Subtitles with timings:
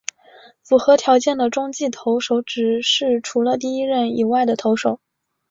[0.63, 4.99] 符合条件的中继投手指的是除了第一任以外的投手。